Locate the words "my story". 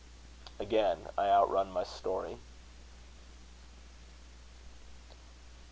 1.71-2.37